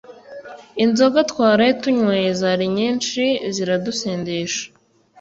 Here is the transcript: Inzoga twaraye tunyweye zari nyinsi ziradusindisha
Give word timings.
Inzoga 0.83 1.19
twaraye 1.31 1.73
tunyweye 1.81 2.29
zari 2.39 2.65
nyinsi 2.77 3.21
ziradusindisha 3.55 4.63